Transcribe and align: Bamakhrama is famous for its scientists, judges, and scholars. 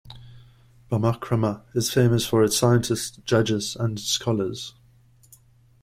Bamakhrama 0.89 1.61
is 1.75 1.93
famous 1.93 2.25
for 2.25 2.43
its 2.43 2.57
scientists, 2.57 3.17
judges, 3.23 3.75
and 3.75 3.99
scholars. 3.99 4.73